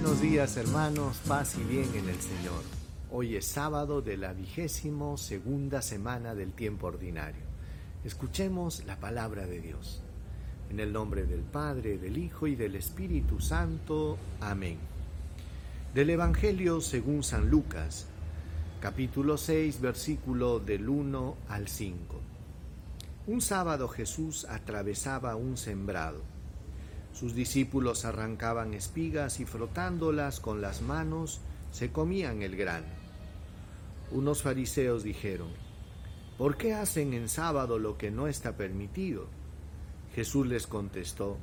Buenos 0.00 0.20
días 0.20 0.56
hermanos, 0.56 1.16
paz 1.26 1.56
y 1.58 1.64
bien 1.64 1.92
en 1.92 2.08
el 2.08 2.20
Señor. 2.20 2.62
Hoy 3.10 3.34
es 3.34 3.44
sábado 3.44 4.00
de 4.00 4.16
la 4.16 4.32
vigésimo 4.32 5.18
segunda 5.18 5.82
semana 5.82 6.36
del 6.36 6.52
tiempo 6.52 6.86
ordinario. 6.86 7.42
Escuchemos 8.04 8.84
la 8.86 9.00
palabra 9.00 9.48
de 9.48 9.60
Dios. 9.60 10.00
En 10.70 10.78
el 10.78 10.92
nombre 10.92 11.24
del 11.24 11.40
Padre, 11.40 11.98
del 11.98 12.16
Hijo 12.16 12.46
y 12.46 12.54
del 12.54 12.76
Espíritu 12.76 13.40
Santo. 13.40 14.16
Amén. 14.40 14.78
Del 15.96 16.10
Evangelio 16.10 16.80
según 16.80 17.24
San 17.24 17.50
Lucas, 17.50 18.06
capítulo 18.80 19.36
6, 19.36 19.80
versículo 19.80 20.60
del 20.60 20.88
1 20.88 21.36
al 21.48 21.66
5. 21.66 22.20
Un 23.26 23.40
sábado 23.40 23.88
Jesús 23.88 24.46
atravesaba 24.48 25.34
un 25.34 25.56
sembrado 25.56 26.37
sus 27.18 27.34
discípulos 27.34 28.04
arrancaban 28.04 28.74
espigas 28.74 29.40
y 29.40 29.44
frotándolas 29.44 30.38
con 30.38 30.60
las 30.60 30.82
manos 30.82 31.40
se 31.72 31.90
comían 31.90 32.42
el 32.42 32.54
grano. 32.54 32.86
Unos 34.12 34.42
fariseos 34.42 35.02
dijeron, 35.02 35.48
¿por 36.36 36.56
qué 36.56 36.74
hacen 36.74 37.14
en 37.14 37.28
sábado 37.28 37.80
lo 37.80 37.98
que 37.98 38.12
no 38.12 38.28
está 38.28 38.56
permitido? 38.56 39.26
Jesús 40.14 40.46
les 40.46 40.68
contestó, 40.68 41.38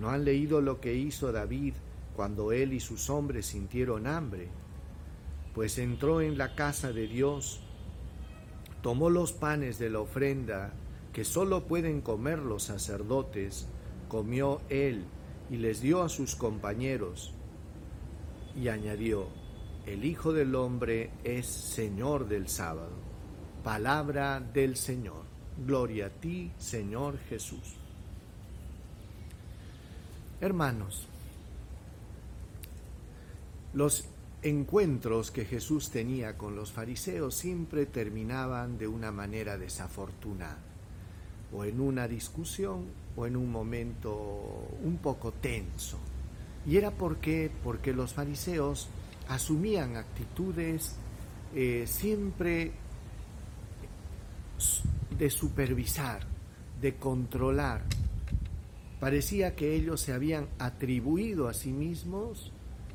¿no 0.00 0.10
han 0.10 0.24
leído 0.24 0.60
lo 0.60 0.80
que 0.80 0.94
hizo 0.94 1.30
David 1.30 1.74
cuando 2.16 2.50
él 2.50 2.72
y 2.72 2.80
sus 2.80 3.08
hombres 3.08 3.46
sintieron 3.46 4.08
hambre? 4.08 4.48
Pues 5.54 5.78
entró 5.78 6.22
en 6.22 6.38
la 6.38 6.56
casa 6.56 6.92
de 6.92 7.06
Dios, 7.06 7.60
tomó 8.82 9.10
los 9.10 9.32
panes 9.32 9.78
de 9.78 9.90
la 9.90 10.00
ofrenda 10.00 10.72
que 11.12 11.24
sólo 11.24 11.68
pueden 11.68 12.00
comer 12.00 12.40
los 12.40 12.64
sacerdotes, 12.64 13.68
comió 14.08 14.60
él 14.68 15.04
y 15.50 15.56
les 15.56 15.80
dio 15.80 16.02
a 16.02 16.08
sus 16.08 16.36
compañeros, 16.36 17.32
y 18.56 18.68
añadió, 18.68 19.28
el 19.86 20.04
Hijo 20.04 20.32
del 20.32 20.54
Hombre 20.54 21.10
es 21.24 21.46
Señor 21.46 22.28
del 22.28 22.48
sábado. 22.48 22.92
Palabra 23.62 24.40
del 24.40 24.76
Señor. 24.76 25.24
Gloria 25.66 26.06
a 26.06 26.10
ti, 26.10 26.50
Señor 26.58 27.18
Jesús. 27.28 27.76
Hermanos, 30.40 31.06
los 33.72 34.06
encuentros 34.42 35.30
que 35.30 35.44
Jesús 35.44 35.90
tenía 35.90 36.38
con 36.38 36.56
los 36.56 36.72
fariseos 36.72 37.34
siempre 37.34 37.86
terminaban 37.86 38.78
de 38.78 38.88
una 38.88 39.10
manera 39.10 39.58
desafortunada 39.58 40.73
o 41.54 41.64
en 41.64 41.80
una 41.80 42.08
discusión 42.08 42.86
o 43.16 43.26
en 43.26 43.36
un 43.36 43.50
momento 43.50 44.68
un 44.82 44.98
poco 44.98 45.32
tenso. 45.32 45.98
Y 46.66 46.76
era 46.76 46.90
porque, 46.90 47.50
porque 47.62 47.92
los 47.92 48.12
fariseos 48.12 48.88
asumían 49.28 49.96
actitudes 49.96 50.96
eh, 51.54 51.84
siempre 51.86 52.72
de 55.18 55.30
supervisar, 55.30 56.20
de 56.80 56.96
controlar. 56.96 57.82
Parecía 58.98 59.54
que 59.54 59.74
ellos 59.74 60.00
se 60.00 60.12
habían 60.12 60.48
atribuido 60.58 61.48
a 61.48 61.54
sí 61.54 61.72
mismos 61.72 62.50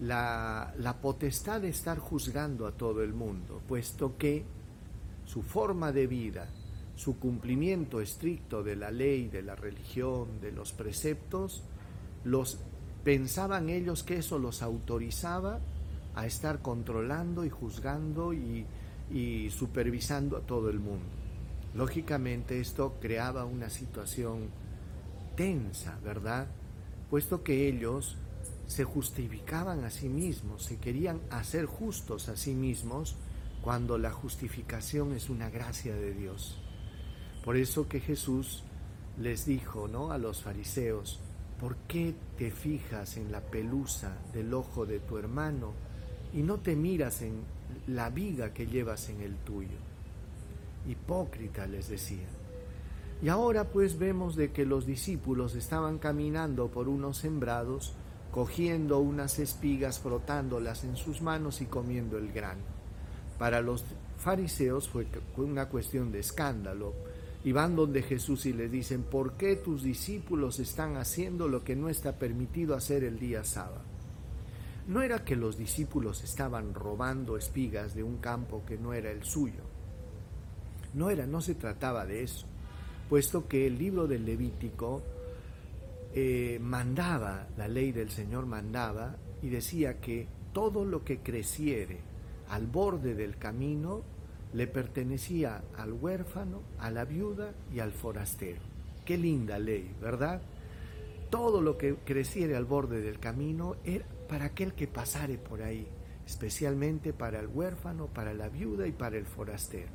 la, 0.00 0.74
la 0.78 1.00
potestad 1.00 1.60
de 1.60 1.68
estar 1.68 1.98
juzgando 1.98 2.66
a 2.66 2.72
todo 2.72 3.02
el 3.02 3.14
mundo, 3.14 3.62
puesto 3.68 4.16
que 4.18 4.44
su 5.24 5.42
forma 5.42 5.92
de 5.92 6.06
vida, 6.08 6.48
su 6.96 7.18
cumplimiento 7.18 8.00
estricto 8.00 8.62
de 8.62 8.76
la 8.76 8.90
ley, 8.90 9.28
de 9.28 9.42
la 9.42 9.56
religión, 9.56 10.40
de 10.40 10.52
los 10.52 10.72
preceptos, 10.72 11.62
los 12.24 12.58
pensaban 13.04 13.68
ellos 13.68 14.02
que 14.02 14.18
eso 14.18 14.38
los 14.38 14.62
autorizaba 14.62 15.60
a 16.14 16.26
estar 16.26 16.60
controlando 16.60 17.44
y 17.44 17.50
juzgando 17.50 18.32
y, 18.32 18.66
supervisando 19.50 20.36
a 20.36 20.40
todo 20.40 20.70
el 20.70 20.78
mundo. 20.78 21.04
Lógicamente 21.74 22.60
esto 22.60 22.94
creaba 23.00 23.44
una 23.44 23.68
situación 23.68 24.48
tensa, 25.36 25.98
¿verdad? 26.04 26.46
Puesto 27.10 27.42
que 27.42 27.68
ellos 27.68 28.16
se 28.66 28.84
justificaban 28.84 29.84
a 29.84 29.90
sí 29.90 30.08
mismos, 30.08 30.64
se 30.64 30.78
querían 30.78 31.20
hacer 31.30 31.66
justos 31.66 32.28
a 32.28 32.36
sí 32.36 32.54
mismos, 32.54 33.16
cuando 33.62 33.96
la 33.98 34.10
justificación 34.10 35.12
es 35.12 35.30
una 35.30 35.48
gracia 35.50 35.94
de 35.94 36.12
Dios. 36.12 36.58
Por 37.44 37.56
eso 37.56 37.88
que 37.88 38.00
Jesús 38.00 38.62
les 39.18 39.46
dijo, 39.46 39.88
¿no? 39.88 40.12
A 40.12 40.18
los 40.18 40.42
fariseos, 40.42 41.18
¿por 41.60 41.76
qué 41.88 42.14
te 42.38 42.50
fijas 42.50 43.16
en 43.16 43.32
la 43.32 43.40
pelusa 43.40 44.16
del 44.32 44.54
ojo 44.54 44.86
de 44.86 45.00
tu 45.00 45.18
hermano 45.18 45.72
y 46.32 46.42
no 46.42 46.58
te 46.58 46.76
miras 46.76 47.22
en 47.22 47.42
la 47.88 48.10
viga 48.10 48.52
que 48.54 48.66
llevas 48.66 49.08
en 49.08 49.20
el 49.20 49.36
tuyo? 49.36 49.76
Hipócrita 50.88 51.66
les 51.66 51.88
decía. 51.88 52.26
Y 53.22 53.28
ahora 53.28 53.64
pues 53.64 53.98
vemos 53.98 54.34
de 54.34 54.50
que 54.50 54.66
los 54.66 54.86
discípulos 54.86 55.54
estaban 55.54 55.98
caminando 55.98 56.68
por 56.68 56.88
unos 56.88 57.18
sembrados, 57.18 57.92
cogiendo 58.32 58.98
unas 58.98 59.38
espigas, 59.38 60.00
frotándolas 60.00 60.84
en 60.84 60.96
sus 60.96 61.22
manos 61.22 61.60
y 61.60 61.66
comiendo 61.66 62.18
el 62.18 62.32
grano. 62.32 62.62
Para 63.38 63.60
los 63.60 63.84
fariseos 64.18 64.88
fue 64.88 65.06
una 65.36 65.68
cuestión 65.68 66.10
de 66.10 66.20
escándalo, 66.20 66.94
y 67.44 67.52
van 67.52 67.74
donde 67.74 68.02
Jesús 68.02 68.46
y 68.46 68.52
le 68.52 68.68
dicen, 68.68 69.02
¿por 69.02 69.32
qué 69.32 69.56
tus 69.56 69.82
discípulos 69.82 70.60
están 70.60 70.96
haciendo 70.96 71.48
lo 71.48 71.64
que 71.64 71.74
no 71.74 71.88
está 71.88 72.18
permitido 72.18 72.76
hacer 72.76 73.02
el 73.02 73.18
día 73.18 73.42
sábado? 73.42 73.82
No 74.86 75.02
era 75.02 75.24
que 75.24 75.36
los 75.36 75.56
discípulos 75.56 76.22
estaban 76.22 76.74
robando 76.74 77.36
espigas 77.36 77.94
de 77.94 78.02
un 78.02 78.18
campo 78.18 78.62
que 78.66 78.78
no 78.78 78.94
era 78.94 79.10
el 79.10 79.24
suyo. 79.24 79.62
No 80.94 81.10
era, 81.10 81.26
no 81.26 81.40
se 81.40 81.54
trataba 81.54 82.04
de 82.04 82.22
eso, 82.22 82.46
puesto 83.08 83.48
que 83.48 83.66
el 83.66 83.78
libro 83.78 84.06
del 84.06 84.24
Levítico 84.24 85.02
eh, 86.14 86.58
mandaba, 86.60 87.48
la 87.56 87.68
ley 87.68 87.90
del 87.92 88.10
Señor 88.10 88.46
mandaba 88.46 89.16
y 89.40 89.48
decía 89.48 90.00
que 90.00 90.28
todo 90.52 90.84
lo 90.84 91.04
que 91.04 91.20
creciere 91.20 92.00
al 92.50 92.66
borde 92.66 93.14
del 93.14 93.38
camino 93.38 94.02
le 94.52 94.66
pertenecía 94.66 95.62
al 95.76 95.92
huérfano, 95.92 96.62
a 96.78 96.90
la 96.90 97.04
viuda 97.04 97.52
y 97.72 97.80
al 97.80 97.92
forastero. 97.92 98.60
Qué 99.04 99.16
linda 99.16 99.58
ley, 99.58 99.94
¿verdad? 100.00 100.42
Todo 101.30 101.60
lo 101.60 101.78
que 101.78 101.96
creciera 102.04 102.58
al 102.58 102.64
borde 102.64 103.00
del 103.00 103.18
camino 103.18 103.76
era 103.84 104.04
para 104.28 104.46
aquel 104.46 104.74
que 104.74 104.86
pasare 104.86 105.38
por 105.38 105.62
ahí, 105.62 105.86
especialmente 106.26 107.12
para 107.12 107.40
el 107.40 107.48
huérfano, 107.48 108.06
para 108.06 108.34
la 108.34 108.48
viuda 108.48 108.86
y 108.86 108.92
para 108.92 109.16
el 109.16 109.26
forastero. 109.26 109.90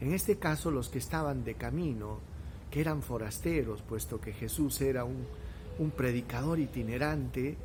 En 0.00 0.12
este 0.12 0.36
caso, 0.38 0.70
los 0.70 0.88
que 0.88 0.98
estaban 0.98 1.44
de 1.44 1.54
camino, 1.54 2.18
que 2.70 2.80
eran 2.80 3.02
forasteros, 3.02 3.82
puesto 3.82 4.20
que 4.20 4.32
Jesús 4.32 4.80
era 4.80 5.04
un, 5.04 5.26
un 5.78 5.90
predicador 5.90 6.58
itinerante, 6.58 7.56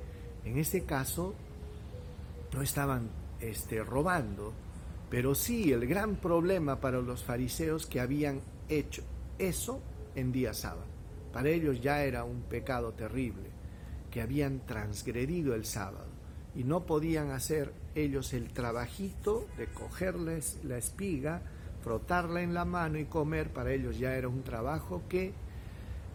en 0.45 0.57
este 0.57 0.83
caso 0.83 1.33
no 2.53 2.61
estaban 2.61 3.09
este, 3.39 3.83
robando, 3.83 4.53
pero 5.13 5.35
sí, 5.35 5.71
el 5.71 5.85
gran 5.85 6.15
problema 6.15 6.81
para 6.81 6.99
los 6.99 7.23
fariseos 7.23 7.85
que 7.85 7.99
habían 7.99 8.41
hecho 8.67 9.03
eso 9.37 9.79
en 10.15 10.31
día 10.31 10.55
sábado. 10.55 10.87
Para 11.31 11.49
ellos 11.49 11.79
ya 11.81 12.03
era 12.03 12.23
un 12.23 12.41
pecado 12.41 12.93
terrible, 12.93 13.51
que 14.09 14.23
habían 14.23 14.65
transgredido 14.65 15.53
el 15.53 15.65
sábado. 15.65 16.07
Y 16.55 16.63
no 16.63 16.87
podían 16.87 17.29
hacer 17.29 17.73
ellos 17.93 18.33
el 18.33 18.51
trabajito 18.53 19.45
de 19.55 19.67
cogerles 19.67 20.59
la 20.63 20.79
espiga, 20.79 21.43
frotarla 21.83 22.41
en 22.41 22.55
la 22.55 22.65
mano 22.65 22.97
y 22.97 23.05
comer, 23.05 23.53
para 23.53 23.71
ellos 23.71 23.99
ya 23.99 24.15
era 24.15 24.29
un 24.29 24.41
trabajo 24.41 25.03
que 25.07 25.31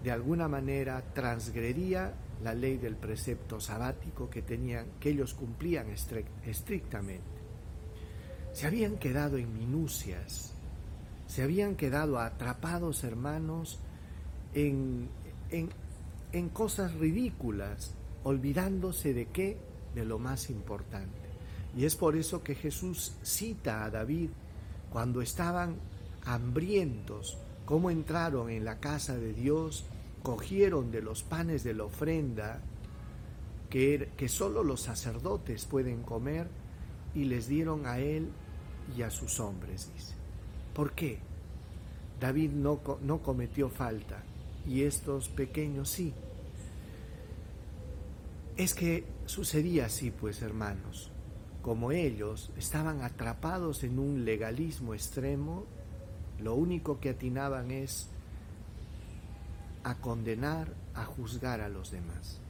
de 0.02 0.10
alguna 0.10 0.48
manera 0.48 1.04
transgredía 1.14 2.14
la 2.42 2.52
ley 2.52 2.78
del 2.78 2.96
precepto 2.96 3.60
sabático 3.60 4.28
que 4.28 4.42
tenían 4.42 4.86
que 4.98 5.10
ellos 5.10 5.34
cumplían 5.34 5.86
estrictamente 6.44 7.37
se 8.58 8.66
habían 8.66 8.96
quedado 8.96 9.36
en 9.36 9.56
minucias, 9.56 10.52
se 11.28 11.44
habían 11.44 11.76
quedado 11.76 12.18
atrapados, 12.18 13.04
hermanos, 13.04 13.78
en, 14.52 15.08
en, 15.50 15.68
en 16.32 16.48
cosas 16.48 16.92
ridículas, 16.94 17.94
olvidándose 18.24 19.14
de 19.14 19.26
qué, 19.26 19.58
de 19.94 20.04
lo 20.04 20.18
más 20.18 20.50
importante. 20.50 21.28
Y 21.76 21.84
es 21.84 21.94
por 21.94 22.16
eso 22.16 22.42
que 22.42 22.56
Jesús 22.56 23.14
cita 23.22 23.84
a 23.84 23.90
David 23.90 24.30
cuando 24.90 25.22
estaban 25.22 25.76
hambrientos, 26.24 27.38
cómo 27.64 27.92
entraron 27.92 28.50
en 28.50 28.64
la 28.64 28.80
casa 28.80 29.16
de 29.16 29.34
Dios, 29.34 29.84
cogieron 30.24 30.90
de 30.90 31.00
los 31.00 31.22
panes 31.22 31.62
de 31.62 31.74
la 31.74 31.84
ofrenda, 31.84 32.60
que, 33.70 33.94
er, 33.94 34.08
que 34.16 34.28
solo 34.28 34.64
los 34.64 34.80
sacerdotes 34.80 35.64
pueden 35.64 36.02
comer, 36.02 36.48
y 37.14 37.22
les 37.22 37.46
dieron 37.46 37.86
a 37.86 38.00
él 38.00 38.32
y 38.96 39.02
a 39.02 39.10
sus 39.10 39.40
hombres, 39.40 39.90
dice. 39.94 40.14
¿Por 40.74 40.92
qué? 40.92 41.18
David 42.20 42.50
no, 42.50 42.80
no 43.02 43.22
cometió 43.22 43.68
falta 43.68 44.22
y 44.66 44.82
estos 44.82 45.28
pequeños 45.28 45.88
sí. 45.88 46.12
Es 48.56 48.74
que 48.74 49.04
sucedía 49.26 49.86
así, 49.86 50.10
pues, 50.10 50.42
hermanos. 50.42 51.10
Como 51.62 51.92
ellos 51.92 52.50
estaban 52.56 53.02
atrapados 53.02 53.84
en 53.84 53.98
un 53.98 54.24
legalismo 54.24 54.94
extremo, 54.94 55.64
lo 56.40 56.54
único 56.54 57.00
que 57.00 57.10
atinaban 57.10 57.70
es 57.70 58.08
a 59.84 59.96
condenar, 59.96 60.72
a 60.94 61.04
juzgar 61.04 61.60
a 61.60 61.68
los 61.68 61.90
demás. 61.90 62.40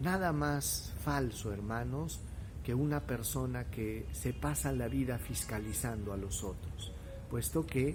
Nada 0.00 0.32
más 0.32 0.92
falso, 1.02 1.52
hermanos, 1.52 2.20
que 2.66 2.74
una 2.74 2.98
persona 2.98 3.70
que 3.70 4.06
se 4.10 4.32
pasa 4.32 4.72
la 4.72 4.88
vida 4.88 5.18
fiscalizando 5.18 6.12
a 6.12 6.16
los 6.16 6.42
otros, 6.42 6.92
puesto 7.30 7.64
que 7.64 7.94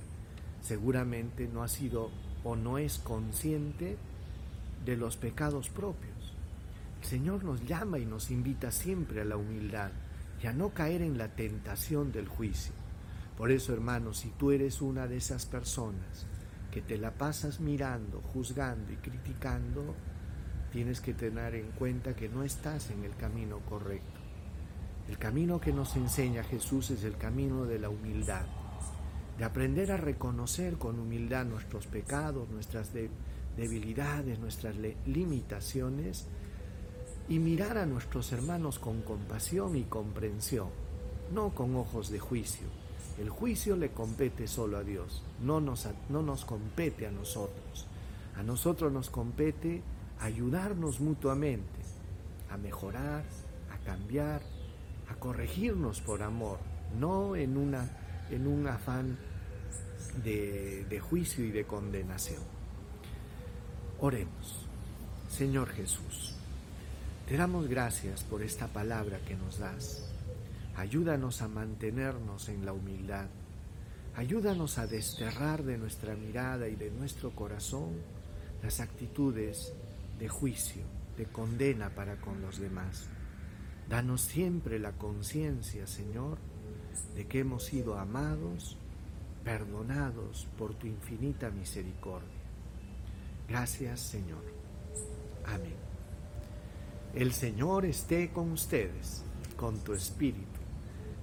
seguramente 0.62 1.50
no 1.50 1.62
ha 1.62 1.68
sido 1.68 2.10
o 2.46 2.56
no 2.56 2.78
es 2.78 2.98
consciente 3.00 3.98
de 4.86 4.96
los 4.96 5.18
pecados 5.18 5.68
propios. 5.68 6.34
El 7.02 7.06
Señor 7.06 7.44
nos 7.44 7.68
llama 7.68 8.00
y 8.00 8.06
nos 8.06 8.32
invita 8.32 8.72
siempre 8.72 9.20
a 9.20 9.26
la 9.26 9.36
humildad 9.36 9.92
y 10.42 10.48
a 10.48 10.54
no 10.54 10.70
caer 10.70 11.02
en 11.02 11.18
la 11.18 11.28
tentación 11.28 12.14
del 12.14 12.30
juicio. 12.30 12.72
Por 13.38 13.52
eso, 13.52 13.74
hermanos, 13.74 14.20
si 14.20 14.30
tú 14.30 14.52
eres 14.52 14.82
una 14.82 15.06
de 15.06 15.18
esas 15.18 15.46
personas 15.46 16.26
que 16.72 16.82
te 16.82 16.98
la 16.98 17.12
pasas 17.12 17.60
mirando, 17.60 18.22
juzgando 18.22 18.94
y 18.94 18.96
criticando, 18.96 19.96
tienes 20.72 21.02
que 21.02 21.14
tener 21.14 21.56
en 21.56 21.72
cuenta 21.72 22.16
que 22.16 22.30
no 22.30 22.44
estás 22.44 22.90
en 22.92 23.04
el 23.04 23.14
camino 23.18 23.60
correcto. 23.68 24.21
El 25.12 25.18
camino 25.18 25.60
que 25.60 25.74
nos 25.74 25.98
enseña 25.98 26.42
Jesús 26.42 26.90
es 26.90 27.04
el 27.04 27.18
camino 27.18 27.66
de 27.66 27.80
la 27.80 27.90
humildad, 27.90 28.46
de 29.38 29.44
aprender 29.44 29.92
a 29.92 29.98
reconocer 29.98 30.78
con 30.78 30.98
humildad 31.02 31.44
nuestros 31.44 31.86
pecados, 31.86 32.50
nuestras 32.50 32.92
debilidades, 33.58 34.40
nuestras 34.40 34.78
limitaciones 35.06 36.28
y 37.28 37.40
mirar 37.40 37.78
a 37.78 37.86
nuestros 37.86 38.32
hermanos 38.32 38.80
con 38.80 39.02
compasión 39.02 39.76
y 39.76 39.84
comprensión, 39.84 40.70
no 41.34 41.50
con 41.50 41.76
ojos 41.76 42.10
de 42.10 42.20
juicio. 42.20 42.68
El 43.20 43.30
juicio 43.30 43.76
le 43.76 43.92
compete 43.92 44.48
solo 44.48 44.78
a 44.78 44.84
Dios, 44.86 45.24
no 45.44 45.60
nos, 45.60 45.90
no 46.08 46.22
nos 46.22 46.46
compete 46.46 47.06
a 47.06 47.12
nosotros. 47.12 47.86
A 48.38 48.44
nosotros 48.44 48.94
nos 48.94 49.10
compete 49.10 49.82
ayudarnos 50.22 51.02
mutuamente 51.02 51.82
a 52.50 52.56
mejorar, 52.56 53.26
a 53.74 53.78
cambiar, 53.84 54.42
a 55.12 55.16
corregirnos 55.16 56.00
por 56.02 56.24
amor, 56.24 56.60
no 57.00 57.36
en, 57.36 57.58
una, 57.58 57.90
en 58.30 58.48
un 58.48 58.68
afán 58.68 59.18
de, 60.24 60.86
de 60.86 61.00
juicio 61.00 61.46
y 61.46 61.52
de 61.52 61.66
condenación. 61.66 62.42
Oremos. 64.00 64.66
Señor 65.30 65.70
Jesús, 65.70 66.36
te 67.28 67.38
damos 67.38 67.68
gracias 67.68 68.24
por 68.24 68.42
esta 68.42 68.68
palabra 68.68 69.20
que 69.20 69.36
nos 69.36 69.60
das. 69.60 70.10
Ayúdanos 70.76 71.42
a 71.42 71.48
mantenernos 71.48 72.50
en 72.50 72.66
la 72.66 72.74
humildad. 72.74 73.28
Ayúdanos 74.16 74.78
a 74.78 74.88
desterrar 74.88 75.64
de 75.64 75.78
nuestra 75.78 76.16
mirada 76.16 76.68
y 76.68 76.76
de 76.76 76.92
nuestro 76.92 77.32
corazón 77.32 77.92
las 78.62 78.80
actitudes 78.80 79.74
de 80.20 80.28
juicio, 80.28 80.84
de 81.18 81.26
condena 81.26 81.90
para 81.90 82.18
con 82.18 82.42
los 82.42 82.60
demás. 82.60 83.08
Danos 83.92 84.22
siempre 84.22 84.80
la 84.80 84.94
conciencia, 84.94 85.86
Señor, 85.86 86.40
de 87.14 87.28
que 87.28 87.40
hemos 87.40 87.66
sido 87.66 88.00
amados, 88.00 88.78
perdonados 89.44 90.48
por 90.58 90.74
tu 90.74 90.88
infinita 90.88 91.52
misericordia. 91.52 92.28
Gracias, 93.48 94.00
Señor. 94.00 94.44
Amén. 95.46 95.76
El 97.14 97.34
Señor 97.34 97.86
esté 97.86 98.32
con 98.32 98.52
ustedes, 98.52 99.24
con 99.56 99.78
tu 99.80 99.94
espíritu. 99.94 100.48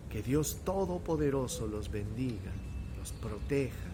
Que 0.09 0.23
Dios 0.23 0.61
Todopoderoso 0.65 1.67
los 1.67 1.91
bendiga, 1.91 2.53
los 2.99 3.13
proteja, 3.13 3.91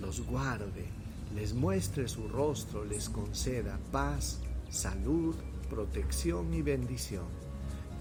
los 0.00 0.26
guarde 0.26 1.04
les 1.34 1.52
muestre 1.52 2.06
su 2.06 2.28
rostro, 2.28 2.84
les 2.84 3.08
conceda 3.08 3.78
paz, 3.90 4.40
salud, 4.70 5.34
protección 5.68 6.54
y 6.54 6.62
bendición. 6.62 7.43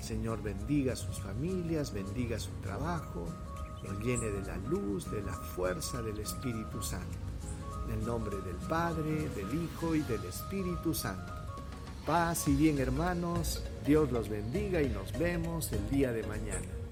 Señor 0.03 0.43
bendiga 0.43 0.97
sus 0.97 1.17
familias, 1.21 1.93
bendiga 1.93 2.37
su 2.37 2.51
trabajo, 2.61 3.25
los 3.83 3.97
llene 3.99 4.25
de 4.25 4.41
la 4.41 4.57
luz, 4.57 5.09
de 5.09 5.21
la 5.21 5.31
fuerza 5.31 6.01
del 6.01 6.19
Espíritu 6.19 6.81
Santo. 6.81 7.17
En 7.87 7.99
el 7.99 8.05
nombre 8.05 8.35
del 8.41 8.57
Padre, 8.67 9.29
del 9.29 9.63
Hijo 9.63 9.95
y 9.95 10.01
del 10.01 10.25
Espíritu 10.25 10.93
Santo. 10.93 11.31
Paz 12.05 12.49
y 12.49 12.55
bien 12.55 12.79
hermanos, 12.79 13.63
Dios 13.85 14.11
los 14.11 14.27
bendiga 14.27 14.81
y 14.81 14.89
nos 14.89 15.17
vemos 15.17 15.71
el 15.71 15.89
día 15.89 16.11
de 16.11 16.23
mañana. 16.23 16.82